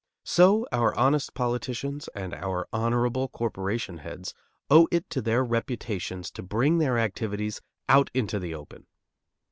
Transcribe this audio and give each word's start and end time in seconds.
So, 0.25 0.65
our 0.71 0.95
honest 0.97 1.35
politicians 1.35 2.09
and 2.15 2.33
our 2.33 2.67
honorable 2.73 3.27
corporation 3.27 3.99
heads 3.99 4.33
owe 4.67 4.87
it 4.91 5.07
to 5.11 5.21
their 5.21 5.45
reputations 5.45 6.31
to 6.31 6.41
bring 6.41 6.79
their 6.79 6.97
activities 6.97 7.61
out 7.87 8.09
into 8.15 8.39
the 8.39 8.55
open. 8.55 8.87